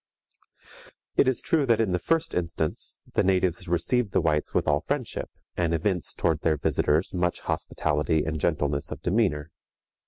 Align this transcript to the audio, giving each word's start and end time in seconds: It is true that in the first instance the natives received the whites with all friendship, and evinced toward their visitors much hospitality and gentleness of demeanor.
It 1.15 1.27
is 1.27 1.43
true 1.43 1.67
that 1.67 1.79
in 1.79 1.91
the 1.91 1.99
first 1.99 2.33
instance 2.33 3.01
the 3.13 3.21
natives 3.23 3.67
received 3.67 4.13
the 4.13 4.19
whites 4.21 4.51
with 4.51 4.67
all 4.67 4.81
friendship, 4.81 5.29
and 5.55 5.75
evinced 5.75 6.17
toward 6.17 6.39
their 6.41 6.57
visitors 6.57 7.13
much 7.13 7.41
hospitality 7.41 8.23
and 8.25 8.39
gentleness 8.39 8.89
of 8.91 9.03
demeanor. 9.03 9.51